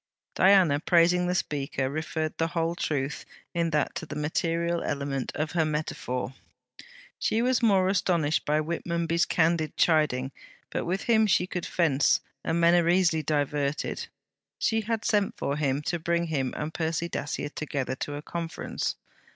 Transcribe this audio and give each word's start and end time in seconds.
Diana, 0.33 0.79
praising 0.79 1.27
the 1.27 1.35
speaker, 1.35 1.87
referred 1.87 2.35
the 2.39 2.47
whole 2.47 2.73
truth 2.73 3.23
in 3.53 3.69
that 3.69 3.93
to 3.93 4.07
the 4.07 4.15
material 4.15 4.81
element 4.81 5.31
of 5.35 5.51
her 5.51 5.63
metaphor. 5.63 6.33
She 7.19 7.43
was 7.43 7.61
more 7.61 7.87
astonished 7.87 8.43
by 8.43 8.57
Whitmonby's 8.61 9.25
candid 9.25 9.77
chiding; 9.77 10.31
but 10.71 10.85
with 10.85 11.03
him 11.03 11.27
she 11.27 11.45
could 11.45 11.67
fence, 11.67 12.19
and 12.43 12.59
men 12.59 12.73
are 12.73 12.89
easily 12.89 13.21
diverted. 13.21 14.07
She 14.57 14.81
had 14.81 15.05
sent 15.05 15.37
for 15.37 15.55
him, 15.55 15.83
to 15.83 15.99
bring 15.99 16.25
him 16.29 16.51
and 16.57 16.73
Percy 16.73 17.07
Dacier 17.07 17.49
together 17.49 17.93
to 17.97 18.15
a 18.15 18.23
conference. 18.23 18.95